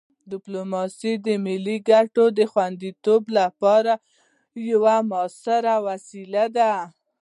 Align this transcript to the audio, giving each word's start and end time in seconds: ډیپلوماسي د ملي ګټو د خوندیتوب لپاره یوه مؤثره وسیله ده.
ډیپلوماسي 0.31 1.13
د 1.25 1.27
ملي 1.45 1.77
ګټو 1.89 2.23
د 2.37 2.39
خوندیتوب 2.51 3.23
لپاره 3.39 3.93
یوه 4.71 4.95
مؤثره 5.11 5.73
وسیله 5.87 6.45
ده. 6.57 6.73